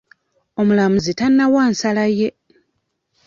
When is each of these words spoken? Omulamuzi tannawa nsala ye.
Omulamuzi 0.59 1.11
tannawa 1.19 1.61
nsala 1.71 2.03
ye. 2.19 2.29